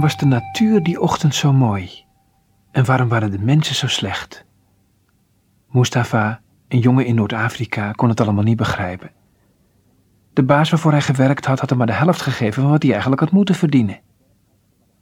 [0.00, 2.04] was de natuur die ochtend zo mooi?
[2.70, 4.44] En waarom waren de mensen zo slecht?
[5.70, 9.10] Mustafa, een jongen in Noord-Afrika, kon het allemaal niet begrijpen.
[10.32, 12.90] De baas waarvoor hij gewerkt had, had hem maar de helft gegeven van wat hij
[12.90, 14.00] eigenlijk had moeten verdienen.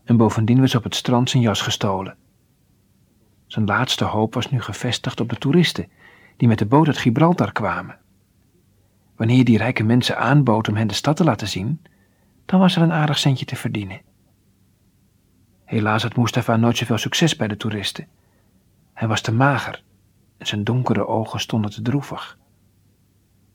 [0.05, 2.17] En bovendien was op het strand zijn jas gestolen.
[3.47, 5.89] Zijn laatste hoop was nu gevestigd op de toeristen
[6.37, 7.99] die met de boot uit Gibraltar kwamen.
[9.17, 11.83] Wanneer die rijke mensen aanbood om hen de stad te laten zien,
[12.47, 14.01] dan was er een aardig centje te verdienen.
[15.71, 18.07] Helaas had Mustafa nooit zoveel succes bij de toeristen.
[18.93, 19.83] Hij was te mager
[20.39, 22.39] en zijn donkere ogen stonden te droevig.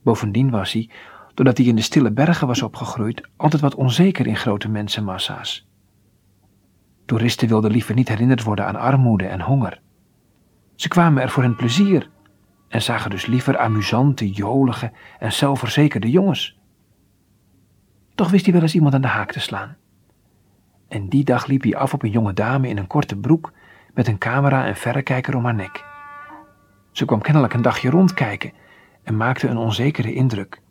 [0.03, 0.89] Bovendien was hij,
[1.33, 5.67] doordat hij in de stille bergen was opgegroeid, altijd wat onzeker in grote mensenmassa's.
[7.05, 9.81] Toeristen wilden liever niet herinnerd worden aan armoede en honger.
[10.75, 12.09] Ze kwamen er voor hun plezier
[12.67, 16.59] en zagen dus liever amusante, jolige en zelfverzekerde jongens.
[18.15, 19.77] Toch wist hij wel eens iemand aan de haak te slaan.
[20.87, 23.51] En die dag liep hij af op een jonge dame in een korte broek
[23.93, 25.85] met een camera en verrekijker om haar nek.
[26.91, 28.51] Ze kwam kennelijk een dagje rondkijken
[29.03, 30.61] en maakte een onzekere indruk.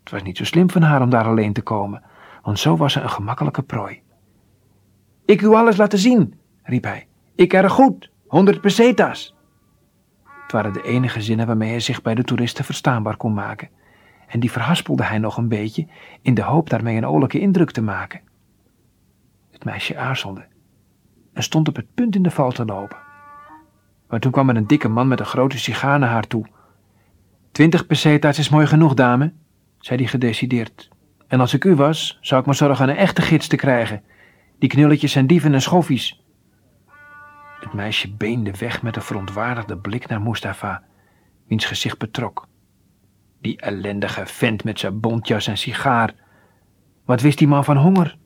[0.00, 2.02] Het was niet zo slim van haar om daar alleen te komen,
[2.42, 4.02] want zo was ze een gemakkelijke prooi.
[5.24, 7.06] Ik u alles laten zien, riep hij.
[7.34, 9.36] Ik erg goed, honderd pesetas.
[10.42, 13.68] Het waren de enige zinnen waarmee hij zich bij de toeristen verstaanbaar kon maken,
[14.26, 15.86] en die verhaspelde hij nog een beetje
[16.22, 18.20] in de hoop daarmee een oorlijke indruk te maken.
[19.64, 20.46] Meisje aarzelde
[21.32, 22.96] en stond op het punt in de val te lopen.
[24.08, 26.46] Maar toen kwam er een dikke man met een grote sigaar naar haar toe.
[27.52, 29.32] Twintig pesetas is mooi genoeg, dame,
[29.78, 30.88] zei hij gedecideerd.
[31.26, 34.02] En als ik u was, zou ik maar zorgen een echte gids te krijgen.
[34.58, 36.24] Die knulletjes zijn dieven en schoffies.
[37.60, 40.82] Het meisje beende weg met een verontwaardigde blik naar Mustafa,
[41.48, 42.48] wiens gezicht betrok.
[43.40, 46.14] Die ellendige vent met zijn bontjas en sigaar.
[47.04, 48.16] Wat wist die man van honger?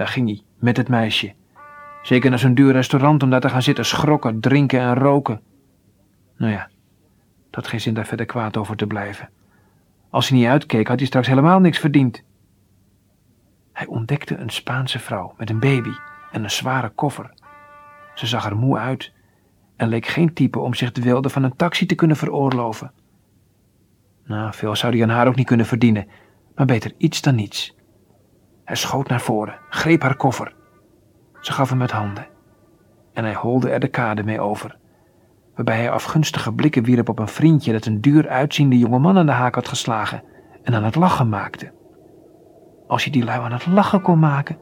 [0.00, 1.34] Daar ging hij, met het meisje.
[2.02, 5.40] Zeker naar zo'n duur restaurant om daar te gaan zitten schrokken, drinken en roken.
[6.36, 6.68] Nou ja,
[7.50, 9.28] dat geen zin daar verder kwaad over te blijven.
[10.10, 12.22] Als hij niet uitkeek, had hij straks helemaal niks verdiend.
[13.72, 15.92] Hij ontdekte een Spaanse vrouw met een baby
[16.32, 17.34] en een zware koffer.
[18.14, 19.12] Ze zag er moe uit
[19.76, 22.92] en leek geen type om zich de wilde van een taxi te kunnen veroorloven.
[24.24, 26.08] Nou, veel zou hij aan haar ook niet kunnen verdienen,
[26.54, 27.78] maar beter iets dan niets.
[28.70, 30.54] Hij schoot naar voren, greep haar koffer.
[31.40, 32.26] Ze gaf hem met handen.
[33.12, 34.76] En hij holde er de kade mee over,
[35.54, 39.26] waarbij hij afgunstige blikken wierp op een vriendje dat een duur uitziende jonge man aan
[39.26, 40.22] de haak had geslagen
[40.62, 41.72] en aan het lachen maakte.
[42.86, 44.58] Als je die lui aan het lachen kon maken,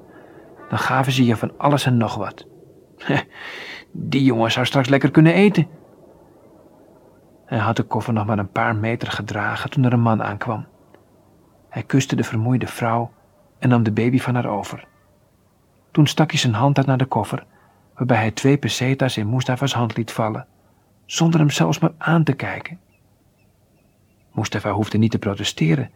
[0.68, 2.46] dan gaven ze je van alles en nog wat.
[3.92, 5.66] Die jongen zou straks lekker kunnen eten.
[7.44, 10.66] Hij had de koffer nog maar een paar meter gedragen toen er een man aankwam.
[11.68, 13.10] Hij kuste de vermoeide vrouw
[13.58, 14.86] en nam de baby van haar over.
[15.90, 17.46] Toen stak hij zijn hand uit naar de koffer,
[17.94, 20.46] waarbij hij twee pesetas in Mustafa's hand liet vallen,
[21.06, 22.80] zonder hem zelfs maar aan te kijken.
[24.32, 25.90] Mustafa hoefde niet te protesteren,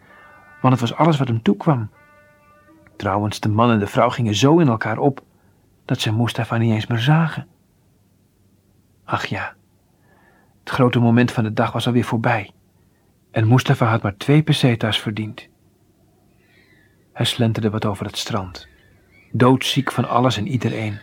[0.60, 1.90] want het was alles wat hem toekwam.
[2.96, 5.22] Trouwens, de man en de vrouw gingen zo in elkaar op
[5.84, 7.46] dat ze Mustafa niet eens meer zagen.
[9.04, 9.54] Ach ja,
[10.60, 12.50] het grote moment van de dag was alweer voorbij
[13.32, 15.48] en Mustafa had maar twee pesetas verdiend.
[17.12, 18.68] Hij slenterde wat over het strand,
[19.32, 20.98] doodziek van alles en iedereen,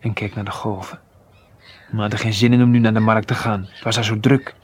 [0.00, 1.00] en keek naar de golven.
[1.90, 3.66] Maar had er geen zin in om nu naar de markt te gaan.
[3.70, 4.54] Het was daar zo druk.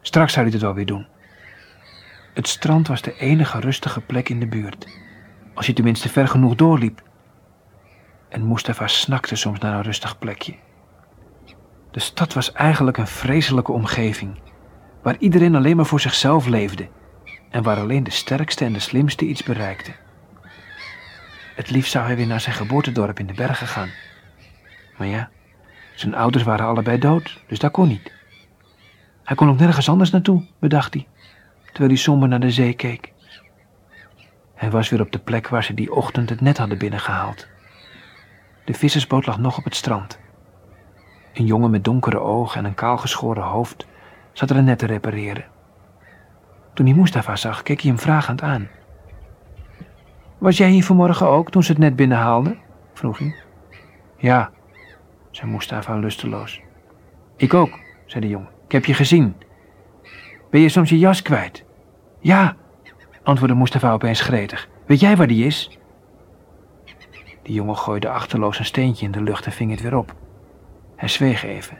[0.00, 1.06] Straks zou hij het wel weer doen.
[2.34, 4.86] Het strand was de enige rustige plek in de buurt.
[5.54, 7.02] Als je tenminste ver genoeg doorliep.
[8.28, 10.54] En Mustafa snakte soms naar een rustig plekje.
[11.90, 14.38] De stad was eigenlijk een vreselijke omgeving,
[15.02, 16.88] waar iedereen alleen maar voor zichzelf leefde
[17.54, 19.92] en waar alleen de sterkste en de slimste iets bereikte.
[21.54, 23.90] Het liefst zou hij weer naar zijn geboortedorp in de bergen gaan.
[24.98, 25.30] Maar ja,
[25.94, 28.12] zijn ouders waren allebei dood, dus dat kon niet.
[29.24, 31.06] Hij kon ook nergens anders naartoe, bedacht hij,
[31.64, 33.12] terwijl hij somber naar de zee keek.
[34.54, 37.48] Hij was weer op de plek waar ze die ochtend het net hadden binnengehaald.
[38.64, 40.18] De vissersboot lag nog op het strand.
[41.32, 43.86] Een jongen met donkere ogen en een kaalgeschoren hoofd
[44.32, 45.52] zat er een net te repareren.
[46.74, 48.68] Toen hij Mustafa zag, keek hij hem vragend aan.
[50.38, 52.58] Was jij hier vanmorgen ook toen ze het net binnenhaalden?
[52.92, 53.34] vroeg hij.
[54.16, 54.50] Ja,
[55.30, 56.60] zei Mustafa lusteloos.
[57.36, 58.48] Ik ook, zei de jongen.
[58.66, 59.34] Ik heb je gezien.
[60.50, 61.64] Ben je soms je jas kwijt?
[62.20, 62.56] Ja,
[63.22, 64.68] antwoordde Mustafa opeens gretig.
[64.86, 65.78] Weet jij waar die is?
[67.42, 70.14] De jongen gooide achterloos een steentje in de lucht en ving het weer op.
[70.96, 71.78] Hij zweeg even.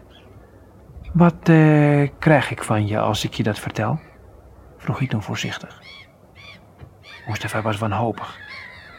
[1.13, 4.01] Wat eh, krijg ik van je als ik je dat vertel?
[4.85, 5.83] Vroeg ik toen voorzichtig.
[7.27, 8.39] Mustafa was wanhopig.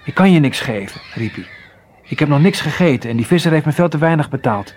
[0.06, 1.48] Ik kan je niks geven, riep hij.
[2.04, 4.76] Ik heb nog niks gegeten en die visser heeft me veel te weinig betaald.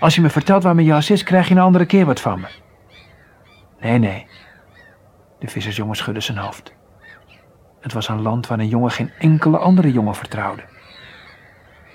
[0.00, 2.40] Als je me vertelt waar mijn jas is, krijg je een andere keer wat van
[2.40, 2.46] me.
[3.80, 4.26] Nee, nee.
[5.38, 6.74] De vissersjongen schudde zijn hoofd.
[7.80, 10.62] Het was een land waar een jongen geen enkele andere jongen vertrouwde.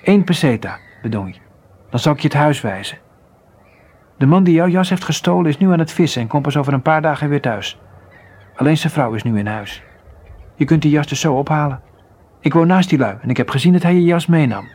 [0.04, 1.40] Eén peseta, bedong je.
[1.90, 2.98] Dan zal ik je het huis wijzen.
[4.18, 6.56] De man die jouw jas heeft gestolen is nu aan het vissen en komt pas
[6.56, 7.78] over een paar dagen weer thuis.
[8.60, 9.82] Alleen zijn vrouw is nu in huis.
[10.54, 11.80] Je kunt die jas dus zo ophalen.
[12.40, 14.68] Ik woon naast die lui en ik heb gezien dat hij je jas meenam.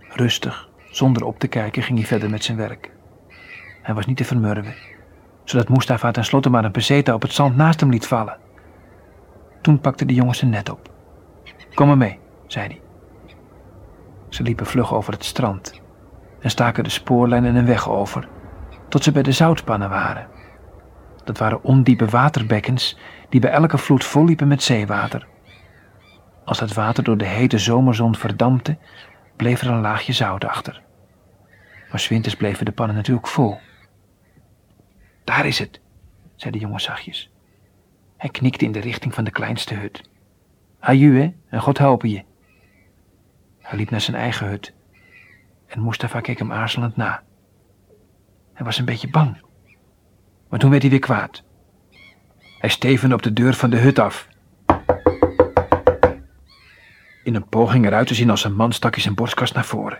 [0.00, 2.90] Rustig, zonder op te kijken, ging hij verder met zijn werk.
[3.82, 4.74] Hij was niet te vermurwen,
[5.44, 8.38] zodat Mustafa tenslotte maar een peseta op het zand naast hem liet vallen.
[9.60, 10.90] Toen pakte de jongen zijn net op.
[11.74, 12.80] Kom maar mee, zei hij.
[14.28, 15.80] Ze liepen vlug over het strand
[16.40, 18.28] en staken de spoorlijn en een weg over,
[18.88, 20.35] tot ze bij de zoutpannen waren.
[21.26, 25.26] Dat waren ondiepe waterbekkens die bij elke vloed volliepen met zeewater.
[26.44, 28.78] Als het water door de hete zomerzon verdampte,
[29.36, 30.82] bleef er een laagje zout achter.
[31.90, 33.58] Maar winters bleven de pannen natuurlijk vol.
[35.24, 35.80] Daar is het,
[36.36, 37.30] zei de jongen zachtjes.
[38.16, 40.10] Hij knikte in de richting van de kleinste hut.
[40.80, 42.24] Aju, hè, en God helpen je.
[43.60, 44.74] Hij liep naar zijn eigen hut
[45.66, 47.22] en Mustafa keek hem aarzelend na.
[48.52, 49.44] Hij was een beetje bang.
[50.48, 51.42] Maar toen werd hij weer kwaad.
[52.58, 54.28] Hij stevende op de deur van de hut af.
[57.22, 59.98] In een poging eruit te zien als een man stak hij zijn borstkast naar voren.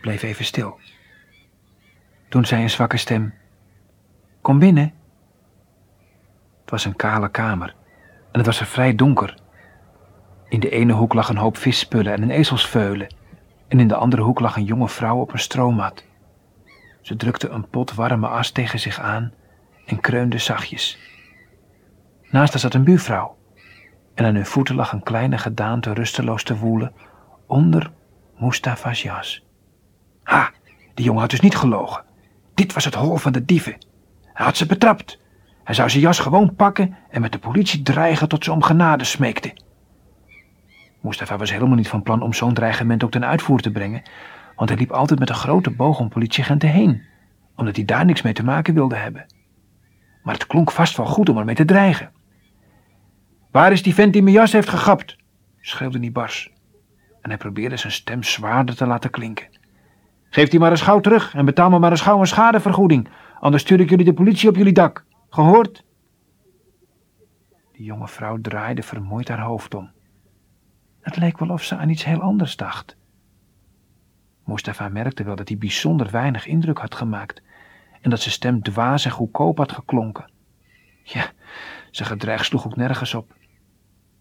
[0.00, 0.78] Bleef even stil.
[2.28, 3.34] Toen zei een zwakke stem:
[4.40, 4.92] Kom binnen.
[6.60, 7.76] Het was een kale kamer
[8.32, 9.34] en het was er vrij donker.
[10.48, 13.14] In de ene hoek lag een hoop visspullen en een ezelsveulen,
[13.68, 16.04] en in de andere hoek lag een jonge vrouw op een stroommat.
[17.08, 19.32] Ze drukte een pot warme as tegen zich aan
[19.86, 20.98] en kreunde zachtjes.
[22.30, 23.36] Naast haar zat een buurvrouw,
[24.14, 26.92] en aan hun voeten lag een kleine gedaante rusteloos te woelen
[27.46, 27.90] onder
[28.38, 29.44] Mustafa's jas.
[30.22, 30.50] Ha,
[30.94, 32.04] die jongen had dus niet gelogen.
[32.54, 33.76] Dit was het hol van de dieven.
[34.22, 35.20] Hij had ze betrapt.
[35.64, 39.04] Hij zou zijn jas gewoon pakken en met de politie dreigen tot ze om genade
[39.04, 39.56] smeekte.
[41.00, 44.02] Mustafa was helemaal niet van plan om zo'n dreigement ook ten uitvoer te brengen,
[44.58, 47.02] want hij liep altijd met een grote boog om politieagenten heen,
[47.56, 49.26] omdat hij daar niks mee te maken wilde hebben.
[50.22, 52.12] Maar het klonk vast wel goed om ermee te dreigen.
[53.50, 55.16] Waar is die vent die mijn jas heeft gegapt?
[55.60, 56.52] schreeuwde hij bars.
[57.20, 59.48] En hij probeerde zijn stem zwaarder te laten klinken.
[60.30, 63.08] Geef die maar eens gauw terug en betaal me maar eens gauw een schadevergoeding,
[63.40, 65.04] anders stuur ik jullie de politie op jullie dak.
[65.30, 65.84] Gehoord?
[67.72, 69.90] De jonge vrouw draaide vermoeid haar hoofd om.
[71.00, 72.96] Het leek wel of ze aan iets heel anders dacht.
[74.48, 77.42] Mustafa merkte wel dat hij bijzonder weinig indruk had gemaakt
[78.00, 80.30] en dat zijn stem dwaas en goedkoop had geklonken.
[81.02, 81.30] Ja,
[81.90, 83.34] zijn gedreig sloeg ook nergens op,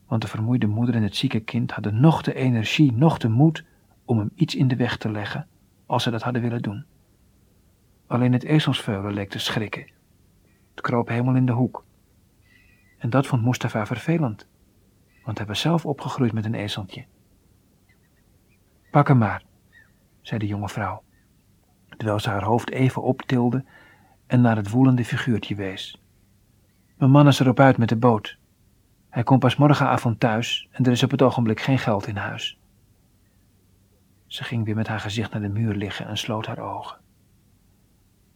[0.08, 3.64] want de vermoeide moeder en het zieke kind hadden nog de energie, nog de moed
[4.06, 5.48] om hem iets in de weg te leggen
[5.86, 6.86] als ze dat hadden willen doen.
[8.08, 9.88] Alleen het ezelsveulen leek te schrikken.
[10.72, 11.86] Het kroop helemaal in de hoek.
[12.98, 14.48] En dat vond Mustafa vervelend
[15.28, 17.06] want hij was zelf opgegroeid met een ezeltje.
[18.92, 19.44] Pak hem maar,
[20.28, 21.04] zei de jonge vrouw,
[21.90, 23.66] terwijl ze haar hoofd even optilde
[24.26, 26.02] en naar het woelende figuurtje wees.
[26.98, 28.38] Mijn man is erop uit met de boot.
[29.10, 32.60] Hij komt pas morgenavond thuis en er is op het ogenblik geen geld in huis.
[34.26, 36.98] Ze ging weer met haar gezicht naar de muur liggen en sloot haar ogen.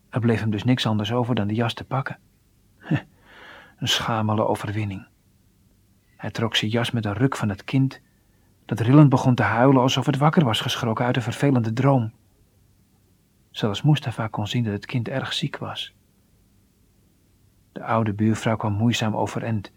[0.10, 2.19] Er bleef hem dus niks anders over dan de jas te pakken.
[3.77, 5.07] Een schamele overwinning.
[6.17, 8.01] Hij trok zijn jas met een ruk van het kind,
[8.75, 12.12] dat rillend begon te huilen alsof het wakker was geschrokken uit een vervelende droom.
[13.50, 15.94] Zelfs Mustafa kon zien dat het kind erg ziek was.
[17.72, 19.72] De oude buurvrouw kwam moeizaam overeind,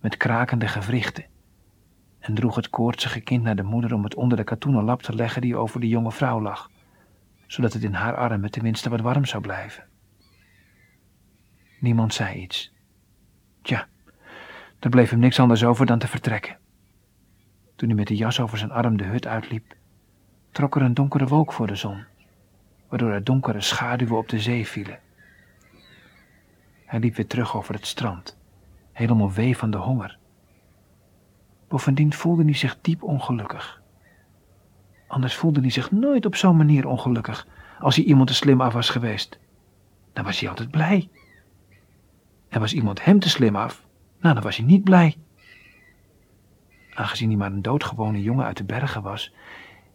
[0.00, 1.24] met krakende gewrichten,
[2.18, 5.14] en droeg het koortsige kind naar de moeder om het onder de katoenen lap te
[5.14, 6.70] leggen die over de jonge vrouw lag,
[7.46, 9.84] zodat het in haar armen tenminste wat warm zou blijven.
[11.80, 12.72] Niemand zei iets.
[13.62, 13.88] Tja,
[14.78, 16.58] er bleef hem niks anders over dan te vertrekken.
[17.78, 19.74] Toen hij met de jas over zijn arm de hut uitliep,
[20.50, 22.04] trok er een donkere wolk voor de zon,
[22.88, 24.98] waardoor er donkere schaduwen op de zee vielen.
[26.84, 28.38] Hij liep weer terug over het strand,
[28.92, 30.18] helemaal wee van de honger.
[31.68, 33.82] Bovendien voelde hij zich diep ongelukkig.
[35.06, 37.46] Anders voelde hij zich nooit op zo'n manier ongelukkig
[37.78, 39.38] als hij iemand te slim af was geweest.
[40.12, 41.08] Dan was hij altijd blij.
[42.48, 43.86] En was iemand hem te slim af,
[44.20, 45.16] nou, dan was hij niet blij.
[46.98, 49.32] Aangezien hij maar een doodgewone jongen uit de bergen was,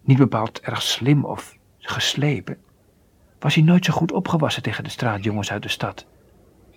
[0.02, 2.58] niet bepaald erg slim of geslepen,
[3.40, 6.06] was hij nooit zo goed opgewassen tegen de straatjongens uit de stad,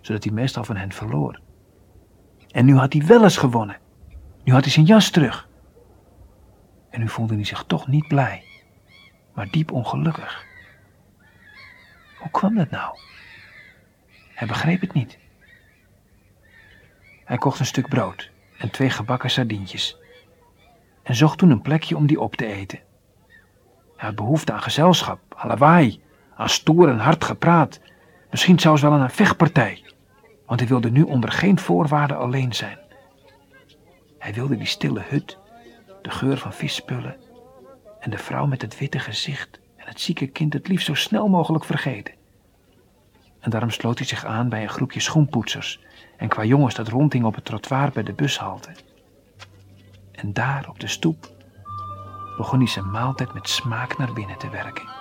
[0.00, 1.40] zodat hij meestal van hen verloor.
[2.50, 3.78] En nu had hij wel eens gewonnen.
[4.44, 5.48] Nu had hij zijn jas terug.
[6.90, 8.42] En nu voelde hij zich toch niet blij,
[9.34, 10.44] maar diep ongelukkig.
[12.18, 12.98] Hoe kwam dat nou?
[14.34, 15.18] Hij begreep het niet.
[17.24, 20.04] Hij kocht een stuk brood en twee gebakken sardientjes
[21.06, 22.78] en zocht toen een plekje om die op te eten.
[23.96, 26.00] Hij had behoefte aan gezelschap, aan lawaai,
[26.34, 27.80] aan stoer en hard gepraat,
[28.30, 29.84] misschien zelfs wel aan een vechtpartij,
[30.46, 32.78] want hij wilde nu onder geen voorwaarden alleen zijn.
[34.18, 35.38] Hij wilde die stille hut,
[36.02, 37.16] de geur van visspullen
[38.00, 41.28] en de vrouw met het witte gezicht en het zieke kind het liefst zo snel
[41.28, 42.14] mogelijk vergeten.
[43.40, 45.80] En daarom sloot hij zich aan bij een groepje schoenpoetsers
[46.16, 48.70] en qua jongens dat rondhing op het trottoir bij de bushalte.
[50.16, 51.34] En daar op de stoep
[52.36, 54.95] begon hij zijn maaltijd met smaak naar binnen te werken.